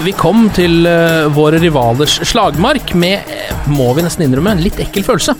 [0.00, 4.78] Vi kom til eh, våre rivalers slagmark med, eh, må vi nesten innrømme, en litt
[4.80, 5.34] ekkel følelse.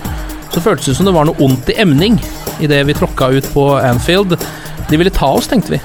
[0.53, 2.19] Så føltes det som det var noe ondt i emning
[2.61, 4.35] idet vi tråkka ut på Anfield.
[4.91, 5.81] De ville ta oss, tenkte vi.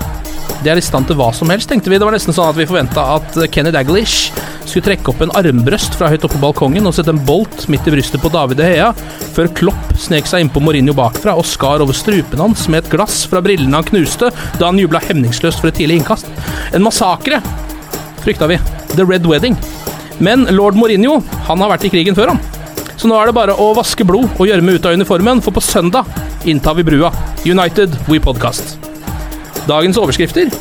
[0.66, 1.96] De er i stand til hva som helst, tenkte vi.
[2.02, 4.34] Det var nesten sånn at vi forventa at Kenny Daglish
[4.66, 7.88] skulle trekke opp en armbrøst fra høyt oppe på balkongen og sette en bolt midt
[7.88, 8.90] i brystet på David Hea,
[9.38, 13.22] før Klopp snek seg innpå Mourinho bakfra og skar over strupen hans med et glass
[13.30, 16.28] fra brillene han knuste da han jubla hemningsløst for et tidlig innkast.
[16.76, 17.40] En massakre
[18.26, 18.60] frykta vi.
[18.96, 19.58] The Red Wedding.
[20.20, 22.42] Men lord Mourinho han har vært i krigen før, han.
[22.96, 25.64] Så nå er det bare å vaske blod og gjørme ut av uniformen, for på
[25.64, 26.08] søndag
[26.48, 27.12] inntar vi brua.
[27.46, 28.78] United We Podcast.
[29.68, 30.54] Dagens overskrifter.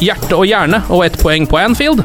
[0.00, 2.04] Hjerte og hjerne og ett poeng på Anfield.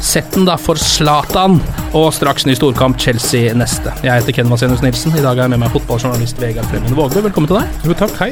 [0.00, 1.56] Sett den da for Zlatan.
[1.96, 3.90] Og straks ny storkamp Chelsea neste.
[4.04, 5.16] Jeg heter Ken Vasenius Nilsen.
[5.18, 7.22] I dag er jeg med meg fotballjournalist Vegard Fremund Vågbe.
[7.24, 7.80] Velkommen til deg.
[7.88, 8.28] Jo, takk, hei.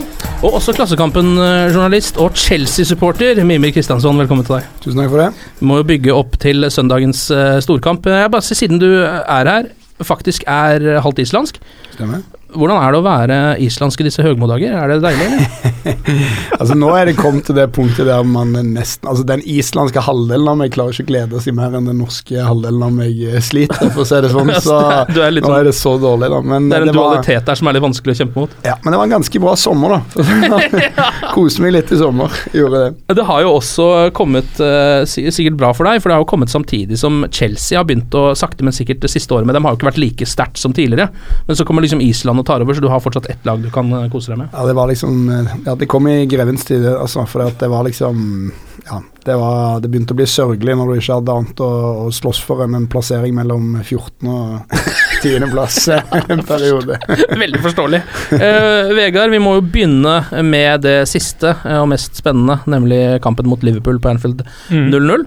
[0.47, 4.23] Og også Klassekampen-journalist og Chelsea-supporter Mimir Kristiansson.
[4.23, 4.71] Velkommen til deg.
[4.85, 5.49] Tusen takk for det.
[5.59, 8.07] Vi må jo bygge opp til søndagens eh, storkamp.
[8.15, 9.71] Jeg bare sier, Siden du er her,
[10.07, 11.59] faktisk er halvt islandsk,
[11.97, 12.23] Stemmer.
[12.57, 14.75] Hvordan er det å være islandsk i disse høgmodager?
[14.77, 15.73] Er det deilig, eller?
[16.57, 20.49] Altså Nå er det kommet til det punktet der man nesten Altså Den islandske halvdelen
[20.51, 23.37] av meg klarer ikke å glede seg mer enn den norske halvdelen av meg eh,
[23.45, 24.51] sliter, for å si det sånn.
[24.67, 26.41] Så er nå sånn- er det så dårlig, da.
[26.43, 28.57] Men Det er en var, dualitet der som er litt vanskelig å kjempe mot.
[28.67, 31.07] ja, men det var en ganske bra sommer, da.
[31.35, 32.35] Koste meg litt i sommer.
[32.57, 33.17] Gjorde det.
[33.21, 33.87] Det har jo også
[34.17, 37.87] kommet eh, sikkert bra for deg, for det har jo kommet samtidig som Chelsea har
[37.89, 40.29] begynt å sakte, men sikkert det siste året med dem har jo ikke vært like
[40.29, 41.09] sterkt som tidligere.
[41.49, 43.71] Men så kommer liksom Island og tar over, så du har fortsatt ett lag du
[43.75, 44.53] kan eh, kose deg med.
[44.53, 47.27] Ja, det var liksom eh, Ja, det kom i grevens tid, altså.
[47.29, 48.53] For det var liksom
[48.87, 51.71] Ja, det, var, det begynte å bli sørgelig når du ikke hadde annet å,
[52.07, 54.31] å slåss for enn en plassering mellom 14.
[54.31, 54.79] og
[55.27, 55.47] 10.
[55.51, 56.99] plass en periode.
[57.43, 58.03] Veldig forståelig.
[58.37, 63.65] Uh, Vegard, vi må jo begynne med det siste og mest spennende, nemlig kampen mot
[63.67, 65.27] Liverpool på Anfield 0-0.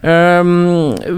[0.00, 0.50] Eh,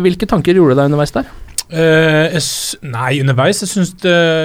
[0.02, 1.30] hvilke tanker gjorde du deg underveis der?
[1.72, 2.38] Eh,
[2.84, 3.94] nei, underveis jeg syns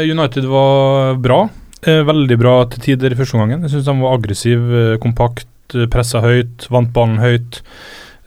[0.07, 1.41] United var bra.
[1.85, 3.61] Eh, veldig bra til tider i første omgang.
[3.67, 7.61] Jeg syns de var aggressiv, eh, kompakt, eh, pressa høyt, vant ballen høyt.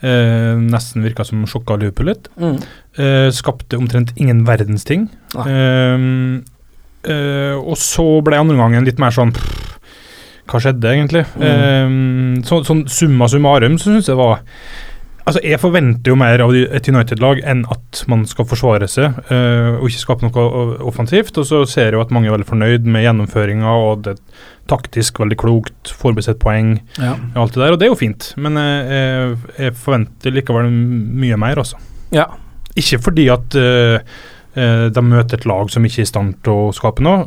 [0.03, 2.29] Eh, nesten virka som sjokka Liverpool litt.
[2.39, 5.09] Eh, skapte omtrent ingen verdens ting.
[5.35, 6.41] Eh,
[7.11, 9.67] eh, og så ble andre gangen litt mer sånn pff,
[10.51, 11.21] Hva skjedde, egentlig?
[11.39, 14.41] Eh, så, sånn summa summarum så syns jeg det var
[15.31, 19.77] Altså, Jeg forventer jo mer av et United-lag enn at man skal forsvare seg uh,
[19.79, 20.47] og ikke skape noe
[20.91, 21.39] offensivt.
[21.39, 24.17] Og så ser jeg jo at mange er veldig fornøyd med gjennomføringa, og det
[24.71, 27.15] taktisk veldig klokt, forbesett poeng, Ja.
[27.39, 28.33] alt det der, og det er jo fint.
[28.39, 31.79] Men uh, jeg, forventer likevel mye mer, altså.
[32.15, 32.27] ja.
[32.79, 33.99] Ikke fordi at uh,
[34.95, 37.27] de møter et lag som ikke er i stand til å skape noe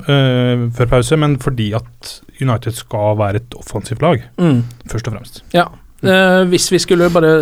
[0.75, 2.09] før pause, men fordi at
[2.43, 4.63] United skal være et offensivt lag, Mm.
[4.91, 5.41] først og fremst.
[5.55, 5.69] Ja.
[6.03, 7.33] Eh, hvis vi skulle bare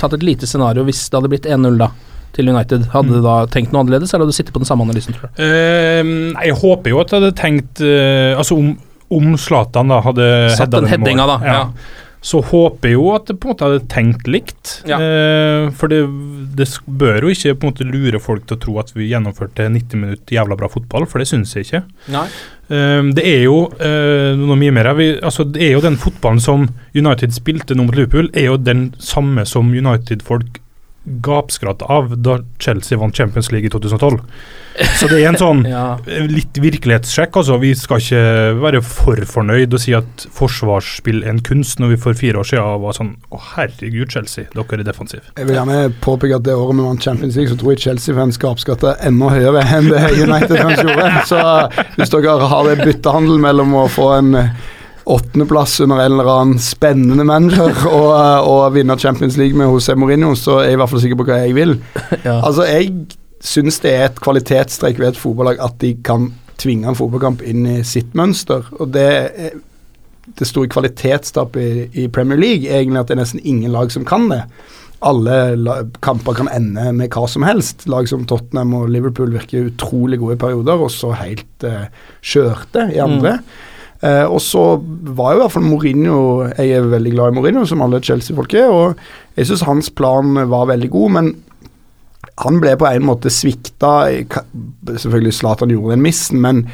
[0.00, 1.90] tatt et lite scenario, hvis det hadde blitt 1-0 da
[2.32, 3.14] til United, hadde Mm.
[3.16, 5.42] du da tenkt noe annerledes, eller hadde du sittet på den samme analysen, tror du?
[5.42, 6.02] Uh,
[6.34, 8.68] nei, jeg håper jo at jeg hadde tenkt uh, Altså om,
[9.10, 11.38] om Zlatan da hadde Satt den headinga, da.
[11.44, 11.60] Ja.
[12.20, 14.72] Så håper jeg jo at det på en måte hadde tenkt likt.
[14.88, 14.98] Ja.
[15.00, 16.02] Eh, for det,
[16.56, 19.70] det bør jo ikke på en måte lure folk til å tro at vi gjennomførte
[19.72, 21.82] 90 minutter jævla bra fotball, for det syns jeg ikke.
[22.12, 24.92] Eh, det er jo eh, noe mye mer.
[25.00, 28.60] Vi, altså, det er jo den fotballen som United spilte nå mot Liverpool, er jo
[28.60, 30.60] den samme som United-folk
[31.24, 34.20] gapskratt av da Chelsea vant Champions League i 2012.
[35.00, 35.98] Så det er en sånn Ja.
[36.30, 37.58] litt virkelighetssjekk, altså.
[37.60, 38.22] Vi skal ikke
[38.62, 42.48] være for fornøyd og si at forsvarsspill er en kunst, når vi for fire år
[42.48, 45.22] siden var sånn Å, herregud, Chelsea, dere er defensive.
[45.36, 48.40] Jeg vil gjerne påpeke at det året vi vant Champions League, så tror jeg Chelsea-fans
[48.40, 51.08] gapskatter enda høyere enn det United-fans gjorde.
[51.30, 51.40] Så
[51.98, 54.32] hvis dere har det byttehandel mellom å få en
[55.14, 58.10] åttendeplass under en eller annen spennende manager og,
[58.50, 61.26] og vinne Champions League med José Mourinho, så er jeg i hvert fall sikker på
[61.30, 61.76] hva jeg vil.
[62.26, 62.38] Ja.
[62.44, 62.92] Altså, jeg
[63.40, 66.30] syns det er et kvalitetstrekk ved et fotballag at de kan
[66.60, 68.66] tvinge en fotballkamp inn i sitt mønster.
[68.78, 69.06] Og det,
[69.46, 69.56] er-
[70.36, 73.90] det store kvalitetstapet i, i Premier League er egentlig at det er nesten ingen lag
[73.94, 74.42] som kan det.
[75.00, 75.32] Alle
[76.04, 77.86] kamper kan ende med hva som helst.
[77.88, 81.86] Lag som Tottenham og Liverpool virker utrolig gode i perioder, og så helt eh,
[82.20, 83.38] skjørte i andre.
[84.00, 86.20] Eh, og så var jo i hvert fall Mourinho
[86.54, 90.38] Jeg er veldig glad i Mourinho, som alle Chelsea-folk er, og jeg syns hans plan
[90.48, 91.34] var veldig god, men
[92.40, 94.08] han ble på en måte svikta.
[94.88, 96.64] Selvfølgelig Zlatan gjorde den missen, men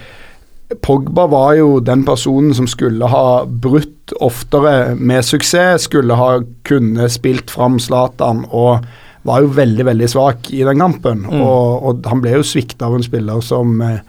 [0.83, 7.15] Pogba var jo den personen som skulle ha brutt oftere med suksess, skulle ha kunnet
[7.15, 8.87] spilt fram Zlatan og
[9.27, 11.25] var jo veldig, veldig svak i den kampen.
[11.31, 14.03] Og, og han ble jo svikta av en spiller som eh,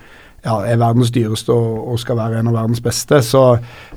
[0.46, 3.22] ja, er verdens dyreste og, og skal være en av verdens beste.
[3.26, 3.44] Så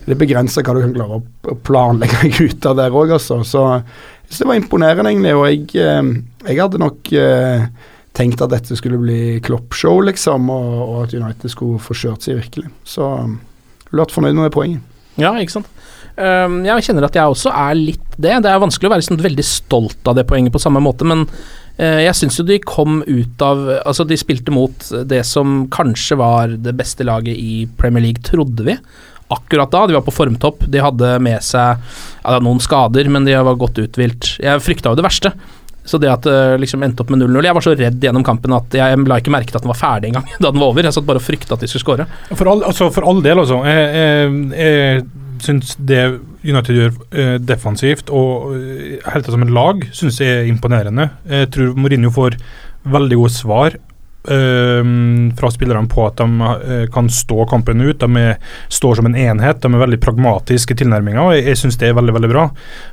[0.06, 3.42] det begrenser hva du kan klare å planlegge planlegge ut av der òg, altså.
[3.46, 3.66] Så
[4.30, 5.34] jeg det var imponerende, egentlig.
[5.34, 6.12] Og jeg, eh,
[6.46, 7.66] jeg hadde nok eh,
[8.16, 12.38] tenkt at dette skulle bli Klopp-show, liksom, og, og at United skulle få kjørt seg
[12.38, 12.70] virkelig.
[12.86, 14.86] Så jeg ble fornøyd med det poenget.
[15.20, 15.70] Ja, ikke sant.
[16.20, 18.34] Um, jeg kjenner at jeg også er litt det.
[18.44, 21.24] Det er vanskelig å være sånn veldig stolt av det poenget på samme måte, men
[21.24, 21.30] eh,
[21.80, 26.52] jeg syns jo de kom ut av Altså, de spilte mot det som kanskje var
[26.60, 28.76] det beste laget i Premier League, trodde vi.
[29.30, 30.64] Akkurat da, de var på formtopp.
[30.66, 34.34] De hadde med seg ja, noen skader, men de var godt uthvilt.
[34.42, 35.32] Jeg frykta jo det verste.
[35.86, 38.52] Så det at det liksom endte opp med 0-0 Jeg var så redd gjennom kampen
[38.52, 40.84] at jeg la ikke merke til at den var ferdig engang da den var over.
[40.86, 42.06] Jeg satt bare og frykta at de skulle skåre.
[42.34, 43.62] For all, altså, for all del, altså.
[43.70, 45.08] Jeg, jeg, jeg
[45.44, 46.00] syns det
[46.44, 51.10] United gjør eh, defensivt og uh, helt som en lag, syns jeg er imponerende.
[51.28, 52.36] Jeg tror Mourinho får
[52.90, 53.74] veldig gode svar
[54.28, 54.84] eh,
[55.36, 58.00] fra spillerne på at de eh, kan stå kampen ut.
[58.00, 58.38] De er,
[58.72, 59.60] står som en enhet.
[59.62, 62.46] De er veldig pragmatiske i tilnærminga, og jeg, jeg syns det er veldig veldig bra.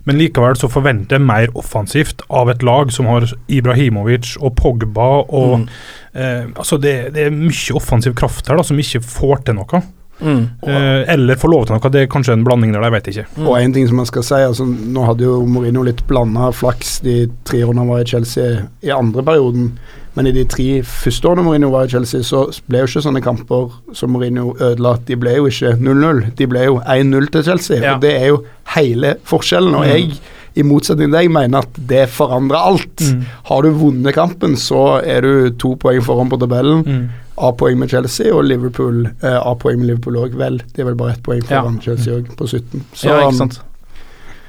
[0.08, 5.10] Men likevel så forventer jeg mer offensivt av et lag som har Ibrahimovic og Pogba
[5.28, 5.70] og Mm.
[6.16, 9.82] eh, Altså, det, det er mye offensiv kraft her da, som ikke får til noe.
[10.20, 10.44] Mm.
[10.66, 11.92] Eh, eller få lov til noe.
[11.94, 13.26] Det er kanskje en blanding der, jeg vet ikke.
[13.38, 13.48] Mm.
[13.48, 17.00] Og en ting som man skal si, altså nå hadde jo Mourinho litt blanda flaks
[17.06, 19.72] de tre årene han var i Chelsea i andre perioden,
[20.18, 23.22] men i de tre første årene Mourinho var i Chelsea, så ble jo ikke sånne
[23.22, 27.78] kamper som Mourinho ødela, de ble jo ikke 0-0, de ble jo 1-0 til Chelsea.
[27.84, 27.94] Ja.
[27.96, 28.40] Og det er jo
[28.74, 29.76] hele forskjellen.
[29.78, 29.92] Og Mm.
[29.94, 30.18] jeg,
[30.58, 32.98] i motsetning til deg, mener at det forandrer alt.
[33.06, 33.22] Mm.
[33.46, 36.82] Har du vunnet kampen, så er du to poeng foran på tabellen.
[36.82, 37.08] Mm.
[37.38, 40.62] A-poeng med Chelsea og Liverpool eh, A-poeng med Liverpool òg, vel.
[40.74, 42.82] De er vel bare ett poeng foran Chelsea òg, på 17.
[42.94, 43.60] Så, ja, ikke sant.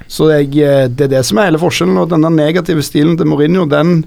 [0.09, 1.99] så jeg, eh, det er det som er hele forskjellen.
[2.01, 4.05] Og denne negative stilen til Mourinho, den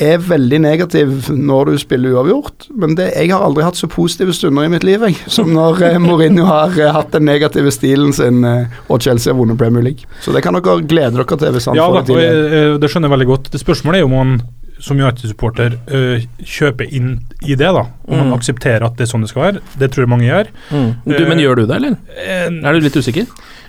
[0.00, 2.64] er veldig negativ når du spiller uavgjort.
[2.74, 5.84] Men det, jeg har aldri hatt så positive stunder i mitt liv jeg, som når
[5.86, 9.84] eh, Mourinho har eh, hatt den negative stilen sin eh, og Chelsea har vunnet Premier
[9.86, 10.08] League.
[10.24, 12.18] Så det kan dere glede dere til hvis han Ja, får det til.
[12.24, 13.52] eh, det skjønner jeg veldig godt.
[13.54, 14.34] Det Spørsmålet er jo om han
[14.80, 17.68] som United-supporter uh, kjøper inn i det.
[17.72, 18.32] da Om man Mm.
[18.38, 19.60] aksepterer at det er sånn det skal være.
[19.78, 20.48] Det tror jeg mange gjør.
[20.70, 20.90] Mm.
[21.06, 21.96] Du, men gjør du det, eller?
[22.16, 23.26] Eh, Er du litt usikker?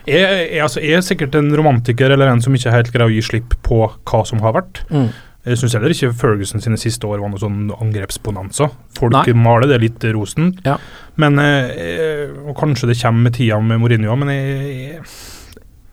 [0.08, 0.22] Jeg,
[0.52, 3.22] jeg, altså, jeg er sikkert en romantiker eller en som ikke helt greier å gi
[3.26, 4.84] slipp på hva som har vært.
[4.92, 5.08] Mm.
[5.46, 8.72] Jeg syns heller ikke Ferguson sine siste år var noe sånn angrepsbonanza.
[8.98, 9.34] Folk Nei.
[9.38, 10.56] maler det litt rosen.
[10.66, 10.78] Ja.
[11.22, 15.02] Men, eh, og kanskje det kommer med tida med Mourinho, men jeg, jeg,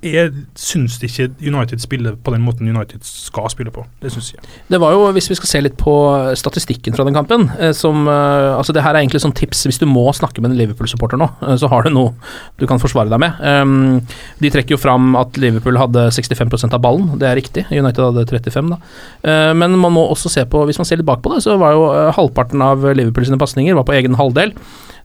[0.02, 3.84] jeg syns ikke United spiller på den måten United skal spille på.
[4.02, 4.42] Det syns jeg.
[4.70, 5.94] Det var jo, hvis vi skal se litt på
[6.38, 9.78] statistikken fra den kampen eh, som, eh, altså Det her er egentlig sånn tips hvis
[9.78, 12.14] du må snakke med en Liverpool-supporter nå, eh, så har du noe
[12.58, 13.38] du kan forsvare deg med.
[13.42, 14.02] Um,
[14.42, 17.66] de trekker jo fram at Liverpool hadde 65% av ballen, det er riktig.
[17.70, 18.80] United hadde 35 da.
[19.22, 21.76] Eh, men man må også se på, hvis man ser litt bakpå det, så var
[21.76, 24.54] jo eh, halvparten av Liverpool sine pasninger var på egen halvdel.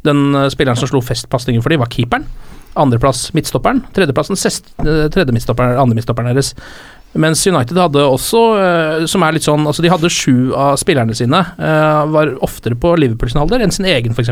[0.07, 2.27] Den eh, spilleren som slo fest pasninger for dem, var keeperen.
[2.77, 3.81] Andreplass midtstopperen.
[3.95, 6.53] Tredjeplassen sest- eh, tredje midtstopperen, andre midtstopperen deres.
[7.17, 11.15] Mens United hadde også, eh, som er litt sånn Altså, de hadde sju av spillerne
[11.17, 14.29] sine eh, var oftere på Liverpool sin halvdel enn sin egen, f.eks.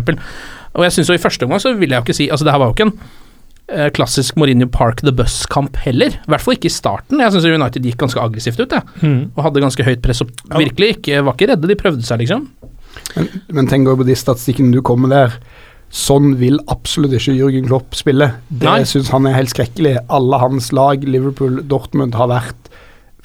[0.75, 2.53] Og jeg synes jo i første omgang så vil jeg jo ikke si Altså, det
[2.53, 2.97] her var jo ikke en
[3.95, 6.13] klassisk Mourinho Park the Bus-kamp heller.
[6.13, 7.17] I hvert fall ikke i starten.
[7.17, 8.83] Jeg syns United gikk ganske aggressivt ut, jeg.
[9.01, 9.31] Mm.
[9.33, 11.71] Og hadde ganske høyt press og virkelig ikke, var ikke redde.
[11.71, 12.43] De prøvde seg, liksom.
[13.15, 15.33] Men, men tenk også på de statistikkene du kom med der.
[15.93, 18.31] Sånn vil absolutt ikke Jørgen Klopp spille.
[18.49, 19.97] Det syns han er helt skrekkelig.
[20.11, 22.71] Alle hans lag, Liverpool, Dortmund, har vært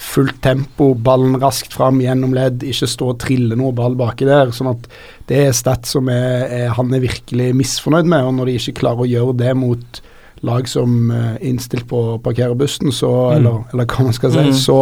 [0.00, 4.52] fullt tempo, ballen raskt fram gjennom ledd, ikke stå og trille noe ball baki der.
[4.56, 4.86] sånn at
[5.28, 8.24] det er stat som er, er, han er virkelig misfornøyd med.
[8.24, 10.00] Og når de ikke klarer å gjøre det mot
[10.42, 14.30] lag som eh, er innstilt på å parkere bussen, så, eller, eller hva man skal
[14.32, 14.52] si, Mm.
[14.56, 14.76] så,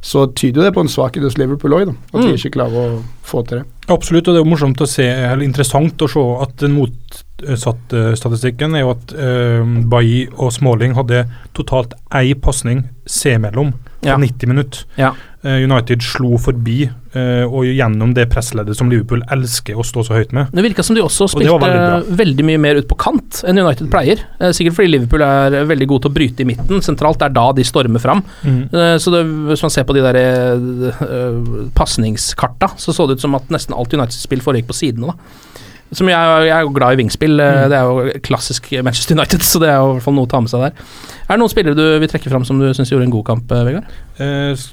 [0.00, 2.26] så tyder det på en svakhet hos Liverpool òg, at Mm.
[2.28, 3.66] de ikke klarer å få til det.
[3.90, 8.76] Absolutt, og det er morsomt å se, eller interessant å se at den motsatte statistikken
[8.78, 11.24] er jo at eh, Bailly og Smalling hadde
[11.56, 14.16] totalt ei pasning seg imellom på Ja.
[14.18, 14.84] 90 minutter.
[14.98, 15.12] Ja.
[15.44, 20.16] Eh, United slo forbi eh, og gjennom det pressleddet som Liverpool elsker å stå så
[20.16, 20.52] høyt med.
[20.52, 23.60] Det virka som de også spilte og veldig, veldig mye mer ut på kant enn
[23.62, 24.24] United pleier.
[24.40, 26.82] Uh, sikkert fordi Liverpool er veldig god til å bryte i midten.
[26.84, 28.24] Sentralt er da de stormer fram.
[28.44, 33.24] Eh, så det, hvis man ser på de der uh, pasningskarta, så så det ut
[33.24, 35.12] som at nesten alt United-spill foregikk på sidene.
[35.12, 35.50] da.
[35.92, 37.36] Som jeg, jeg er jo glad i vingspill.
[37.36, 37.66] Mm.
[37.68, 40.32] Det er jo klassisk Manchester United, så det er jo i hvert fall noe å
[40.32, 40.86] ta med seg der.
[41.26, 43.52] Er det noen spillere du vil trekke fram som du syns gjorde en god kamp,
[43.52, 43.92] Vegard?
[44.20, 44.64] Eh,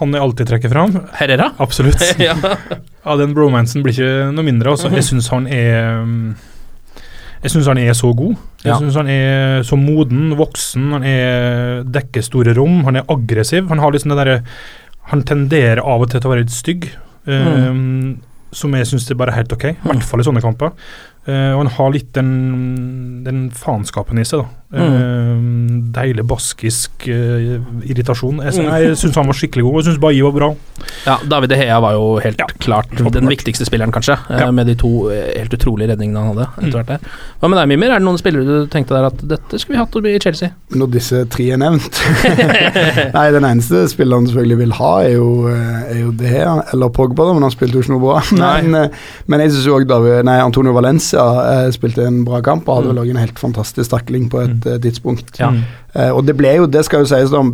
[0.00, 0.94] han er alltid trekker fram.
[1.20, 1.52] Herrera?
[1.62, 2.02] Absolutt.
[2.18, 2.34] ja.
[2.40, 4.72] Ja, den bromansen blir ikke noe mindre.
[4.74, 4.90] Altså.
[4.90, 6.34] Jeg syns han er mm,
[7.44, 8.34] Jeg syns han er så god.
[8.64, 8.78] Jeg Ja.
[8.80, 10.88] syns han er så moden, voksen.
[10.96, 12.80] Han er dekker store rom.
[12.88, 13.68] Han er aggressiv.
[13.70, 14.38] Han har liksom det derre
[15.12, 16.88] Han tenderer av og til til å være litt stygg.
[17.30, 18.16] eh,
[18.56, 20.72] Som jeg syns er bare helt ok, i hvert fall i sånne kamper.
[21.28, 22.28] Uh, og han har litt den,
[23.26, 24.46] den faenskapen i seg, da.
[24.74, 25.36] Eh,
[25.94, 28.40] deilig baskisk uh, irritasjon.
[28.42, 28.70] Jeg, Mm.
[28.82, 30.48] jeg syns han var skikkelig god, og jeg syns Bailly var bra.
[31.06, 34.50] Ja, David De Hea var jo helt Ja, klart den viktigste spilleren, kanskje, eh, Ja.
[34.50, 36.48] med de to helt utrolige redningene han hadde.
[36.58, 36.98] etter hvert der.
[37.40, 37.90] Hva med deg, Mimir?
[37.94, 40.50] Er det noen spillere du tenkte der at dette skulle vi hatt i Chelsea?
[40.74, 42.00] Når disse tre er nevnt
[43.14, 47.24] Nei, den eneste spilleren selvfølgelig vil ha, er jo, er jo De Hea, eller Pogba,
[47.24, 48.22] da, men han spilte jo ikke noe bra.
[48.36, 48.62] Nei.
[48.62, 48.90] Men,
[49.28, 53.22] men jeg syns òg Antonio Valencia spilte en bra kamp og hadde vel òg en
[53.22, 55.34] helt fantastisk takling på et eh, tidspunkt.
[55.40, 55.52] Ja.
[55.52, 55.60] Mm.
[55.92, 57.44] Eh, og det ble jo, det skal jo sies da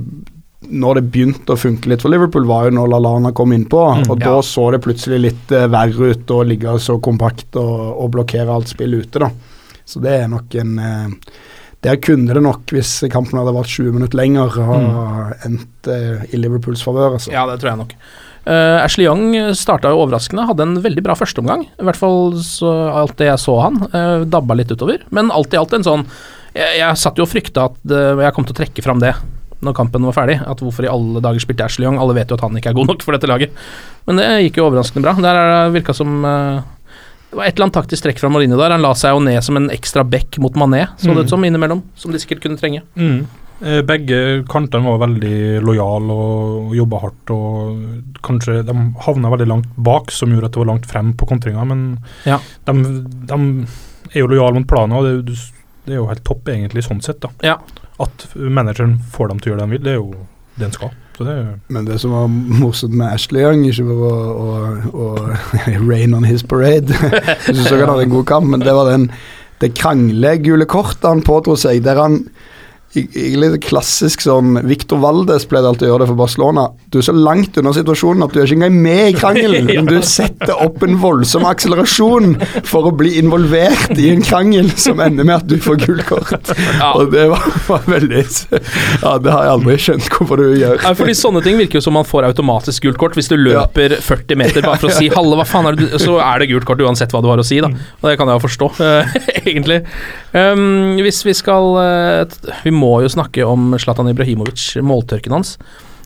[0.71, 3.81] når det begynte å funke litt for Liverpool, var jo når Lallana kom innpå.
[3.99, 7.73] Mm, og da så det plutselig litt eh, verre ut å ligge så kompakt og,
[7.99, 9.31] og blokkere alt spill ute, da.
[9.89, 11.31] Så det er nok en eh,
[11.83, 14.77] Der kunne det nok, hvis kampen hadde vært 20 minutter lenger, ha
[15.49, 17.17] endt eh, i Liverpools favør.
[17.19, 17.33] Altså.
[17.35, 17.97] Ja, det tror jeg nok.
[18.43, 21.61] Uh, Ashley Young starta overraskende, hadde en veldig bra førsteomgang.
[21.79, 22.71] I hvert fall så
[23.03, 23.83] alt det jeg så han.
[23.91, 25.03] Uh, dabba litt utover.
[25.15, 26.07] Men alt i alt en sånn
[26.55, 29.15] Jeg, jeg satt jo og frykta at det, jeg kom til å trekke fram det
[29.63, 30.41] når kampen var ferdig.
[30.43, 31.99] At hvorfor i alle dager spilte Ashley Young?
[32.03, 33.53] Alle vet jo at han ikke er god nok for dette laget.
[34.09, 35.13] Men det gikk jo overraskende bra.
[35.23, 36.65] Der er virka som eh,
[37.31, 38.75] det var et eller annet taktisk trekk fra Mourinho der.
[38.75, 41.47] Han la seg jo ned som en ekstra back mot Mané, så det ut som
[41.47, 41.81] innimellom.
[41.97, 42.83] Som de sikkert kunne trenge.
[42.99, 43.23] Mm.
[43.63, 44.19] Eh, Begge
[44.51, 47.33] kantene var veldig lojale og jobba hardt.
[47.33, 48.75] og Kanskje de
[49.07, 51.65] havna veldig langt bak, som gjorde at det var langt frem på kontringa.
[51.71, 51.87] Men
[52.27, 52.41] Ja.
[52.67, 52.77] de,
[53.31, 53.41] de
[54.13, 55.51] er jo lojale mot planen, og det, jo-
[55.87, 57.21] det er jo helt topp, egentlig, sånn sett.
[57.25, 57.33] da.
[57.43, 57.57] Ja.
[58.03, 60.77] At manageren får dem til å gjøre det han vil, det er jo det han
[60.77, 60.97] skal.
[61.17, 64.49] Så det er Men det som var morsomt med Ashley Young, ikke for å, å,
[64.93, 65.09] å
[65.91, 69.11] rain on his parade Jeg syns han hadde en god kamp, men det var den
[69.63, 72.17] det krangle-gule kortet han pådro seg, der han
[72.95, 76.67] litt klassisk sånn Victor Valdes pleide alltid å gjøre det for Barcelona.
[76.93, 79.89] Du er så langt unna situasjonen at du er ikke engang med i krangelen, men
[79.89, 82.35] du setter opp en voldsom akselerasjon
[82.69, 86.53] for å bli involvert i en krangel som ender med at du får gult kort.
[86.79, 86.93] Ja.
[86.99, 90.77] Og det var, var veldig Ja, det har jeg aldri skjønt hvorfor du gjør.
[90.83, 93.97] Ja, fordi sånne ting virker jo som man får automatisk gult kort hvis du løper
[94.05, 96.51] 40 meter bare for å si 'halve, hva faen er det du Så er det
[96.53, 97.71] gult kort uansett hva du har å si, da.
[97.73, 99.17] Og det kan jeg jo forstå, eh,
[99.55, 99.83] egentlig.
[100.33, 105.57] Um, hvis vi skal eh, Vi må jo snakke om Zlatan Ibrahimovic, måltørken hans.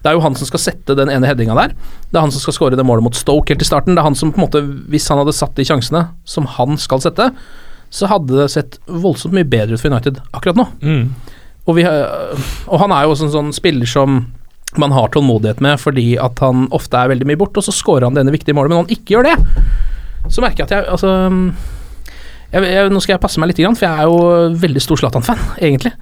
[0.02, 1.72] Det er jo han som skal sette den ene headinga der.
[2.10, 3.96] Det er han som skal skåre det målet mot Stoke helt i starten.
[3.96, 6.78] Det er han som på en måte, hvis han hadde satt de sjansene som han
[6.78, 7.30] skal sette,
[7.90, 10.68] så hadde det sett voldsomt mye bedre ut for United akkurat nå.
[10.82, 11.08] mm.
[11.66, 14.20] Og, vi, og han er jo også en sånn spiller som
[14.78, 18.06] man har tålmodighet med fordi at han ofte er veldig mye borte, og så scorer
[18.06, 19.64] han det ene viktige målet, men når han ikke gjør det,
[20.30, 21.10] så merker jeg at jeg Altså
[22.52, 25.42] jeg, jeg, Nå skal jeg passe meg litt, for jeg er jo veldig stor Zlatan-fan,
[25.58, 25.92] egentlig.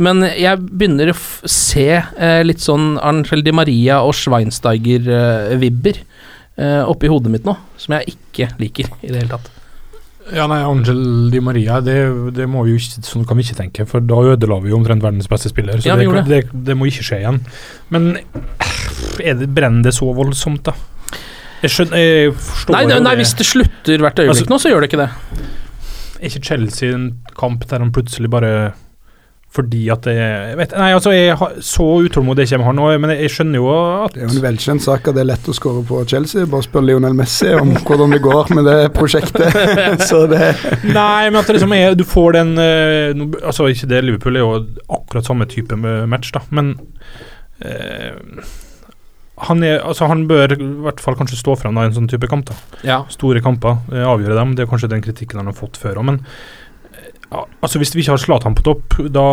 [0.00, 1.16] Men jeg begynner å
[1.50, 7.98] se eh, litt sånn Angel Di Maria og Schweinsteiger-vibber eh, oppi hodet mitt nå, som
[7.98, 9.50] jeg ikke liker i det hele tatt.
[10.30, 11.96] Ja, nei, Angel Di Maria, det,
[12.36, 14.78] det må vi jo ikke, sånn kan vi ikke tenke, for da ødela vi jo
[14.78, 15.80] omtrent verdens beste spiller.
[15.80, 17.40] Så Ja, det, gjorde det, det må ikke skje igjen.
[17.92, 18.76] Men eh,
[19.24, 20.76] er det, brenner det så voldsomt, da?
[21.60, 24.70] Jeg skjønner Jeg forstår Nei, nei, nei, hvis det slutter hvert øyeblikk Altså- nå, så
[24.72, 25.10] gjør det ikke det.
[26.20, 28.52] Er ikke Chelsea en kamp der han plutselig bare
[29.50, 33.10] fordi at det jeg vet, Nei, altså, jeg har så utålmodig kommer han òg, men
[33.14, 35.50] jeg, jeg skjønner jo at Det er jo en velkjent sak at det er lett
[35.50, 36.46] å skåre på Chelsea.
[36.50, 39.58] Bare spør Lionel Messi om hvordan det går med det prosjektet.
[40.10, 40.52] Så det
[40.86, 44.46] Nei, men at det liksom er Du får den uh, Altså, ikke det, Liverpool er
[44.46, 44.54] jo
[45.00, 46.76] akkurat samme type match, da, men
[47.66, 48.54] uh,
[49.48, 52.28] han, er, altså, han bør i hvert fall kanskje stå frem i en sånn type
[52.30, 52.50] kamp.
[52.50, 52.98] da Ja.
[53.12, 54.54] Store kamper, eh, avgjøre dem.
[54.54, 56.20] Det er kanskje den kritikken han har fått før òg, men
[57.30, 59.24] ja, altså Hvis vi ikke har Zlatan på topp, da,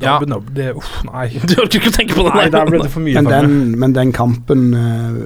[0.00, 0.14] da Ja.
[0.18, 1.26] begynner det Uff, nei.
[1.48, 2.34] Du orker ikke å tenke på det?
[2.38, 5.18] Nei, der ble det for mye Men for den, men den kampen uh,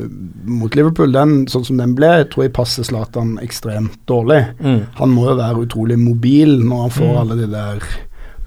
[0.51, 4.41] mot Liverpool, den, sånn som den ble, tror jeg passer Zlatan ekstremt dårlig.
[4.59, 4.81] Mm.
[4.99, 7.19] Han må jo være utrolig mobil når han får Mm.
[7.23, 7.87] alle de der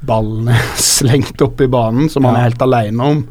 [0.08, 3.24] ballene slengt opp i banen, som han er helt alene om.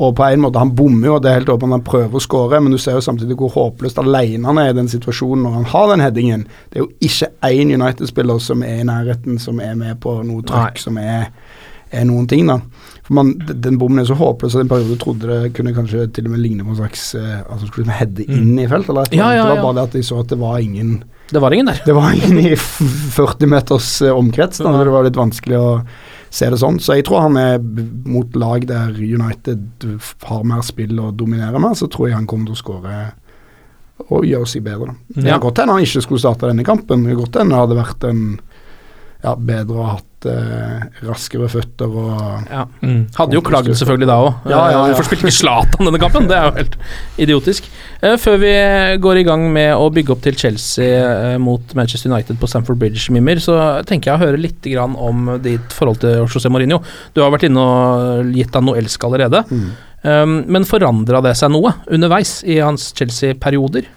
[0.00, 2.60] Og på en måte, Han bommer jo, det er helt åpent han prøver å skåre,
[2.64, 5.64] men du ser jo samtidig hvor håpløst alene han er i den situasjonen når han
[5.74, 6.46] har den headingen.
[6.70, 10.40] Det er jo ikke én United-spiller som er i nærheten, som er med på noe
[10.48, 11.28] trøkk, som er,
[11.92, 12.56] er noen ting, da.
[13.04, 16.24] For man, Den bommen er så håpløs, og en periode trodde det kunne kanskje til
[16.30, 18.36] og med ligne på en slags eh, Altså skulle liksom heade Mm.
[18.40, 19.36] inn i felt, eller Ja, annet.
[19.36, 21.02] ja, Det var bare det at de så at det var ingen
[21.32, 21.80] Det var ingen der.
[21.84, 25.82] det var ingen i 40 meters eh, omkrets, da, det var litt vanskelig å
[26.30, 26.78] se det sånn.
[26.82, 29.86] Så jeg tror han er mot lag der United
[30.28, 33.00] har mer spill og dominerer mer, så tror jeg han kommer til å skåre
[34.08, 34.94] og gjøre seg bedre.
[34.94, 35.16] Da.
[35.20, 37.04] Det kan godt hende han ikke skulle starte denne kampen.
[37.04, 38.22] Det kan godt hende det hadde vært en
[39.20, 42.64] ja, bedre å ha hatt eh, raskere føtter og Ja.
[42.82, 43.08] Mm.
[43.16, 44.48] Hadde jo klagd selvfølgelig da òg.
[44.50, 44.80] Ja, ja, ja.
[44.90, 46.28] Hvorfor spilte ikke Zlatan denne kampen?
[46.30, 46.76] Det er jo helt
[47.18, 47.68] idiotisk.
[48.02, 48.54] Eh, før vi
[49.00, 52.80] går i gang med å bygge opp til Chelsea eh, mot Manchester United på Stamford
[52.80, 53.58] Bridge, Mimmer, så
[53.88, 56.82] tenker jeg å høre litt grann om ditt forhold til José Mourinho.
[57.14, 59.44] Du har vært inne og gitt han noe elsk allerede.
[59.50, 59.70] Mm.
[60.00, 63.88] Um, men forandra det seg noe underveis i hans Chelsea-perioder?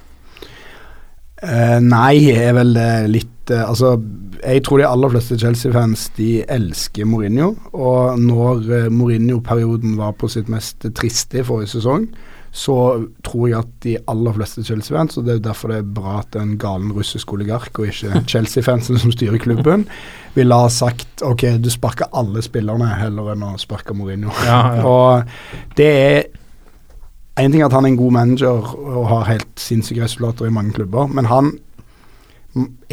[1.43, 3.97] Eh, nei, er vel eh, litt uh, Altså,
[4.39, 7.53] jeg tror de aller fleste Chelsea-fans de elsker Mourinho.
[7.75, 12.07] Og når Mourinho-perioden var på sitt mest triste i forrige sesong,
[12.53, 12.75] så
[13.25, 16.37] tror jeg at de aller fleste Chelsea-fans, og det er derfor det er bra at
[16.37, 19.87] en galen russisk oligark og ikke Chelsea-fansen som styrer klubben,
[20.35, 24.31] ville ha sagt ok, du sparker alle spillerne heller enn å sparke Mourinho.
[24.45, 24.85] Ja, ja.
[24.93, 26.23] Og det er
[27.39, 30.53] en ting er at han er en god manager og har helt sinnssyke resultater i
[30.53, 31.57] mange klubber, men han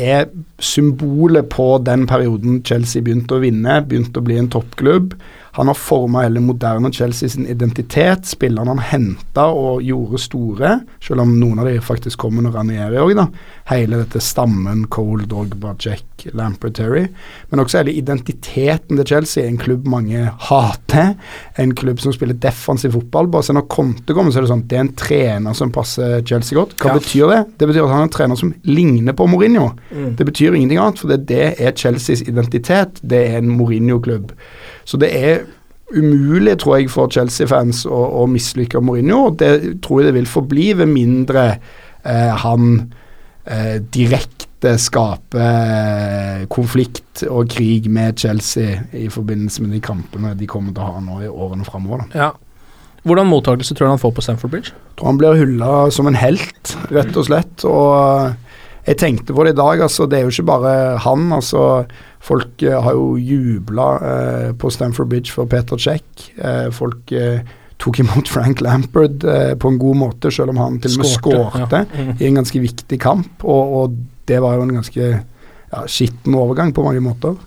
[0.00, 0.28] er
[0.60, 5.14] symbolet på den perioden Chelsea begynte å vinne, begynte å bli en toppklubb.
[5.58, 8.22] Han har forma hele moderne Chelsea sin identitet.
[8.30, 10.68] Spillerne han henta og gjorde store,
[11.02, 13.24] selv om noen av de faktisk kom under Ranieri òg, da.
[13.72, 17.02] Hele dette stammen Cole, Drogba, Jack, Lampert, Terry.
[17.50, 19.48] Men også hele identiteten til Chelsea.
[19.48, 21.16] En klubb mange hater.
[21.58, 23.26] En klubb som spiller defensiv fotball.
[23.34, 26.22] Bare se når Conte kommer, så er det sånn det er en trener som passer
[26.30, 26.76] Chelsea godt.
[26.78, 26.98] Hva Ja.
[27.00, 27.40] betyr det?
[27.58, 29.72] Det betyr at han er en trener som ligner på Mourinho.
[29.90, 33.00] Det betyr ingenting annet, for det, det er Chelseas identitet.
[33.02, 34.32] Det er en Mourinho-klubb.
[34.84, 35.40] Så det er
[35.96, 39.30] umulig, tror jeg, for Chelsea-fans å, å mislykke Mourinho.
[39.34, 42.76] Det tror jeg det vil forbli, ved mindre eh, han
[43.44, 50.48] eh, direkte skaper eh, konflikt og krig med Chelsea i forbindelse med de kampene de
[50.50, 52.06] kommer til å ha nå i årene framover.
[52.14, 52.30] Ja.
[53.08, 54.76] Hvordan mottakelse tror du han får på Stamford Bridge?
[55.00, 57.64] tror han blir hylla som en helt, rett og slett.
[57.64, 58.49] Og
[58.86, 60.06] jeg tenkte på det i dag, altså.
[60.08, 61.28] Det er jo ikke bare han.
[61.36, 61.84] altså
[62.24, 66.04] Folk eh, har jo jubla eh, på Stamford Bridge for Peter Check.
[66.36, 67.40] Eh, folk eh,
[67.80, 71.12] tok imot Frank Lampard eh, på en god måte, selv om han til og med
[71.12, 72.08] Skårte, ja.
[72.18, 73.44] I en ganske viktig kamp.
[73.44, 77.38] Og, og det var jo en ganske ja, skitten overgang på mange måter.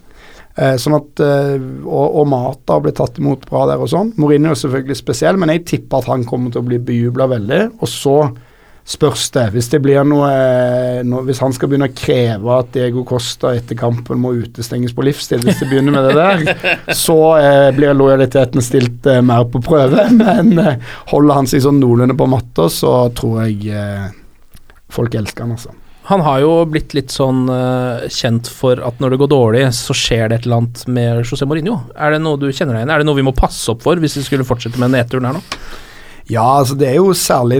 [0.53, 4.13] Eh, sånn at, og, og Mata ble tatt imot bra der og sånn.
[4.21, 7.61] Mourinho er selvfølgelig spesiell, men jeg tipper at han kommer til å bli bejubla veldig.
[7.81, 8.17] Og så
[8.83, 10.29] spørs det, hvis det blir noe,
[11.07, 15.05] noe Hvis han skal begynne å kreve at Diego Costa etter kampen må utestenges på
[15.07, 16.73] livstid, hvis det begynner med det der,
[17.05, 20.09] så eh, blir lojaliteten stilt eh, mer på prøve.
[20.19, 24.11] Men eh, holder han seg sånn noenlunde på matta, så tror jeg eh,
[24.93, 25.73] folk elsker han, altså.
[26.09, 29.95] Han har jo blitt litt sånn eh, kjent for at når det går dårlig, så
[29.95, 31.77] skjer det et eller annet med José Mourinho.
[31.95, 32.91] Er det noe du kjenner deg igjen?
[32.91, 35.39] Er det noe vi må passe opp for hvis vi skulle fortsette med nedturen her
[35.39, 35.43] nå?
[36.31, 37.57] Ja, altså det er jo særlig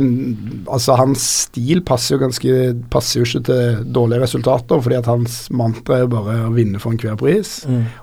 [0.72, 2.54] Altså hans stil passer jo ganske
[2.94, 6.96] Passer jo ikke til dårlige resultater, fordi at hans mantra er bare å vinne for
[6.96, 7.58] enhver pris.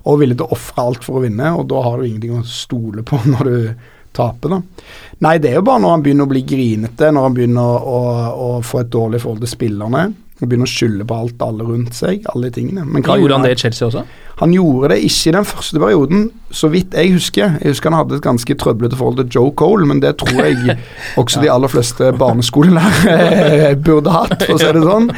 [0.04, 2.44] Og villig til å ofre alt for å vinne, og da har du ingenting å
[2.44, 4.86] stole på når du taper, da.
[5.22, 7.78] Nei, det er jo bare når han begynner å bli grinete, når han begynner å,
[7.78, 8.00] å,
[8.34, 10.08] å få et dårlig forhold til spillerne.
[10.40, 12.22] Og begynne å skylde på alt alle rundt seg.
[12.32, 12.86] Alle de tingene.
[12.88, 14.04] Men hva Gjorde han det i Chelsea også?
[14.40, 17.58] Han gjorde det ikke i den første perioden, så vidt jeg husker.
[17.60, 20.78] Jeg husker han hadde et ganske trøblete forhold til Joe Cole, men det tror jeg
[21.20, 25.10] også de aller fleste barneskolelærere burde hatt, for å si det sånn.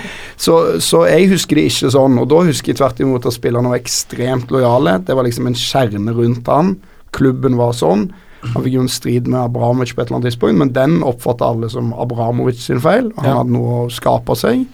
[0.43, 3.71] Så, så jeg husker det ikke sånn, og da husker jeg tvert imot at spillerne
[3.73, 4.99] var ekstremt lojale.
[5.07, 6.75] Det var liksom en kjerne rundt han.
[7.15, 8.09] Klubben var sånn.
[8.43, 11.47] Han fikk jo en strid med Abramovic på et eller annet tidspunkt, men den oppfatta
[11.53, 13.13] alle som Abramovic sin feil.
[13.21, 13.37] Han Ja.
[13.39, 14.65] hadde noe å skape seg.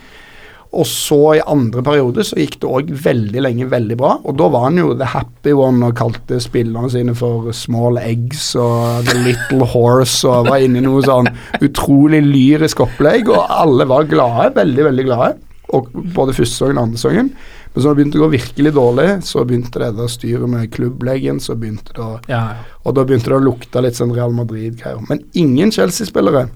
[0.76, 4.12] Og så i andre periode så gikk det òg veldig lenge veldig bra.
[4.28, 8.50] Og da var han jo the happy one og kalte spillerne sine for small eggs
[8.61, 11.31] og the little horse og var inne i noe sånn
[11.64, 15.38] utrolig lyrisk opplegg, og alle var glade, veldig, veldig glade.
[15.76, 17.33] Og både første sangen og andre sangen.
[17.72, 21.40] Men så det begynte å gå virkelig dårlig, så begynte det der styret med klubblegen,
[21.40, 22.44] så begynte det å Ja,
[22.85, 25.04] og da begynte det å lukte litt sånn Real Madrid-greier.
[25.09, 26.48] Men ingen Chelsea-spillere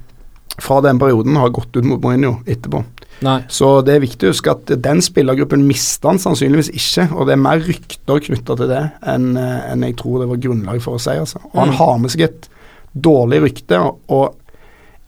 [0.61, 2.83] fra den perioden har gått ut mot Mourinho etterpå.
[3.23, 3.39] Nei.
[3.49, 7.33] Så det er viktig å huske at den spillergruppen mista han sannsynligvis ikke, og det
[7.37, 10.99] er mer rykter knytta til det enn eh, enn jeg tror det var grunnlag for
[10.99, 11.11] å si.
[11.15, 11.39] Altså.
[11.53, 11.77] Og han Mm.
[11.79, 12.49] har med seg et
[12.95, 13.79] dårlig rykte,
[14.11, 14.35] og,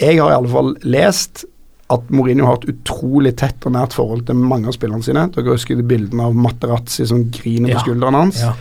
[0.01, 1.45] jeg har i alle fall lest
[1.91, 5.27] at Mourinho har et utrolig tett og nært forhold til mange av spillerne sine.
[5.31, 7.79] Dere husker de bildene av Materazzi som griner Ja.
[7.79, 8.41] på skulderen hans.
[8.41, 8.55] Ja.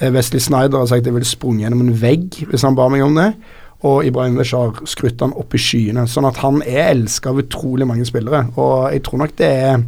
[0.00, 2.88] Eh, Wesley Snyder har sagt at jeg ville sprunget gjennom en vegg hvis han ba
[2.88, 3.34] meg om det.
[3.88, 6.06] Og Ibrahimovic har skrutt han opp i skyene.
[6.10, 8.44] Sånn at han er elska av utrolig mange spillere.
[8.54, 9.82] Og jeg tror nok det er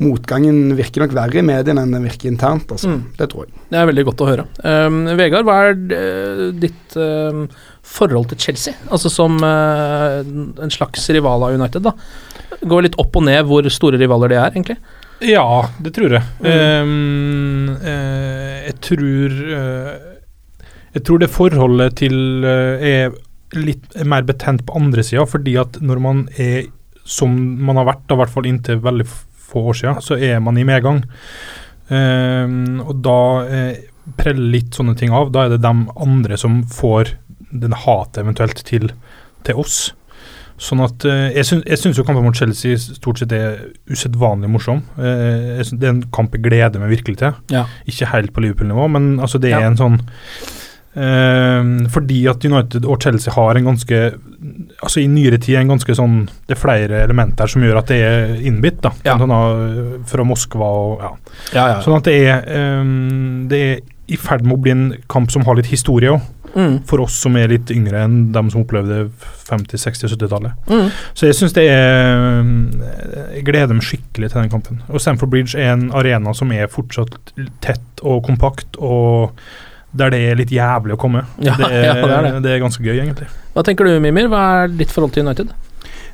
[0.00, 2.88] Motgangen virker nok verre i mediene enn den virker internt, altså.
[2.88, 3.00] Mm.
[3.18, 3.58] Det tror jeg.
[3.68, 4.46] Det er veldig godt å høre.
[4.64, 7.42] Um, Vegard, hva er ditt um,
[7.84, 8.78] forhold til Chelsea?
[8.88, 11.92] Altså som uh, en slags rival av United, da.
[12.64, 14.78] Går litt opp og ned hvor store rivaler de er, egentlig.
[15.20, 16.24] Ja, det tror jeg.
[16.40, 16.48] Mm.
[16.48, 20.09] Um, uh, jeg tror eh,
[20.94, 23.12] Jeg tror det forholdet til eh, er
[23.58, 26.68] litt mer betent på andre sida, fordi at når man er
[27.10, 27.32] som
[27.64, 29.06] man har vært, da, i hvert fall inntil veldig
[29.50, 31.00] få år siden, så er man i medgang.
[31.90, 33.16] Um, og da
[33.50, 33.80] eh,
[34.20, 35.32] preller litt sånne ting av.
[35.34, 35.72] Da er det de
[36.04, 37.16] andre som får
[37.50, 38.92] den hatet eventuelt til,
[39.46, 39.80] til oss.
[40.60, 44.50] Sånn at eh, Jeg syns, jeg syns jo kampen mot Chelsea stort sett er usedvanlig
[44.52, 44.82] morsom.
[45.00, 47.34] Eh, syns det er en kamp jeg gleder meg virkelig til.
[47.50, 47.64] Ja.
[47.90, 49.70] Ikke helt på Liverpool-nivå, men altså det er Ja.
[49.72, 49.98] en sånn
[50.90, 53.98] Fordi at United og Chelsea har en ganske
[54.82, 56.16] Altså i nyere tid en ganske sånn
[56.48, 58.90] Det er flere elementer som gjør at det er innbitt, da.
[59.06, 59.14] Ja.
[59.20, 59.34] Sånn,
[60.10, 61.12] fra Moskva og ja.
[61.54, 61.78] Ja, ja.
[61.84, 62.92] Sånn at det er eh,
[63.52, 66.24] Det er i ferd med å bli en kamp som har litt historie òg.
[66.54, 66.80] Mm.
[66.90, 69.04] For oss som er litt yngre enn dem som opplevde
[69.46, 70.70] 50-, 60- og 70-tallet.
[70.70, 70.88] Mm.
[71.14, 72.42] Så jeg syns det er
[73.36, 74.82] Jeg gleder meg skikkelig til den kampen.
[74.90, 79.36] Og Stamford Bridge er en arena som er fortsatt tett og kompakt, og
[79.96, 81.24] der det er litt jævlig å komme.
[81.46, 82.32] Ja, det, er, ja, det er det.
[82.46, 83.28] det er ganske gøy, egentlig.
[83.54, 84.30] Hva tenker du, Mimir?
[84.30, 85.52] Hva er ditt forhold til United?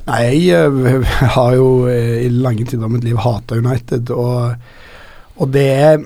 [0.07, 1.01] Nei, jeg
[1.37, 4.55] har jo eh, i lange tider av mitt liv hata United, og,
[5.37, 5.99] og det er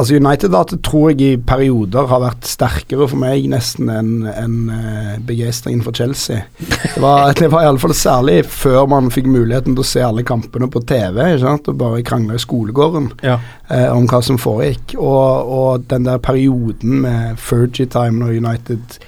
[0.00, 4.54] Altså United da, tror jeg i perioder har vært sterkere for meg nesten enn en,
[4.72, 6.46] uh, begeistringen for Chelsea.
[6.56, 10.70] Det var, det var iallfall særlig før man fikk muligheten til å se alle kampene
[10.72, 13.36] på TV og bare krangle i skolegården Ja.
[13.68, 14.96] eh, om hva som foregikk.
[14.96, 18.98] Og, og den der perioden med Fergie-time når United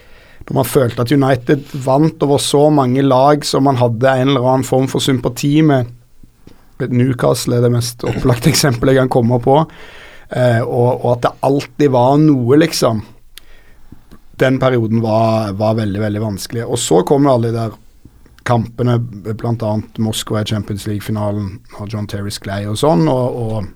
[0.48, 4.48] Når man følte at United vant over så mange lag som man hadde en eller
[4.52, 5.86] annen form for sympati med.
[6.82, 9.60] Newcastle er det mest opplagte eksempelet jeg kan komme på.
[10.32, 13.02] Eh, og, og at det alltid var noe, liksom.
[14.42, 16.64] Den perioden var, var veldig, veldig vanskelig.
[16.64, 17.78] Og så kom alle de der
[18.48, 19.74] kampene, bl.a.
[20.02, 23.06] Moskva i Champions League-finalen, og John Terry sklei og sånn.
[23.12, 23.70] og, og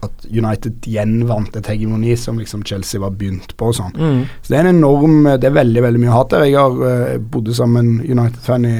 [0.00, 3.68] at United igjen vant et hegemoni som liksom Chelsea var begynt på.
[3.68, 3.96] og sånn.
[3.96, 4.22] Mm.
[4.40, 6.46] Så det er en enorm Det er veldig veldig mye hat der.
[6.48, 8.78] Jeg har uh, bodd sammen med en United-fan i,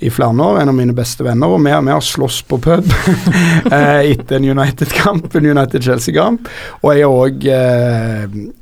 [0.00, 2.86] i flere år, en av mine beste venner, og vi, vi har slåss på pub
[3.74, 6.48] eh, etter en United-kamp, en United-Chelsea-kamp.
[6.80, 7.44] Og jeg òg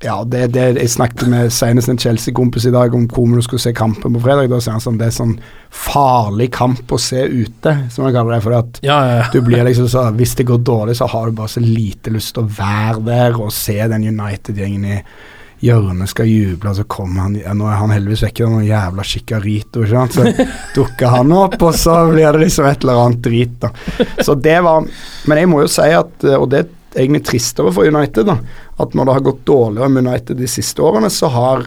[0.02, 3.62] Ja, det, det Jeg snakket med senest en Chelsea-kompis i dag om hvor vi skulle
[3.62, 4.50] se kampen på fredag.
[4.50, 5.36] Da sier han sånn Det er sånn
[5.74, 8.42] farlig kamp å se ute, som han kaller det.
[8.44, 9.26] For at Ja, ja, ja.
[9.32, 12.34] du blir liksom så Hvis det går dårlig, så har du bare så lite lyst
[12.34, 15.02] til å være der og se den United-gjengen i
[15.64, 19.06] hjørnet skal juble, og så kommer han ja, Nå er han heldigvis vekke, noen jævla
[19.06, 20.16] chicarito, ikke sant.
[20.18, 23.72] Så dukker han opp, og så blir det liksom et eller annet drit, da.
[24.24, 24.86] Så det var
[25.28, 28.38] Men jeg må jo si at, og det er egentlig tristere for United, da,
[28.78, 31.66] at når det har gått dårligere med United de siste årene, så har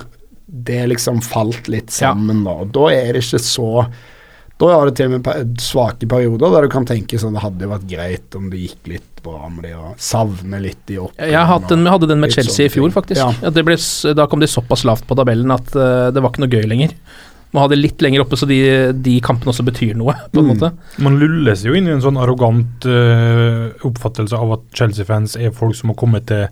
[0.51, 2.58] det liksom falt litt sammen, da.
[2.63, 3.69] Og da er det ikke så
[4.69, 7.65] da har det til og med svake perioder der du kan tenke sånn det hadde
[7.65, 11.12] jo vært greit om det gikk litt bra med det, og savne litt i opp.
[11.21, 13.19] Jeg hadde den, hadde den med Chelsea i fjor, faktisk.
[13.21, 13.28] Ja.
[13.43, 13.76] Ja, det ble,
[14.17, 16.95] da kom de såpass lavt på tabellen at uh, det var ikke noe gøy lenger.
[17.54, 18.58] Må ha det litt lenger oppe, så de,
[18.97, 20.52] de kampene også betyr noe, på en Mm.
[20.56, 20.71] måte.
[21.06, 25.76] Man lulles jo inn i en sånn arrogant uh, oppfattelse av at Chelsea-fans er folk
[25.78, 26.47] som har kommet til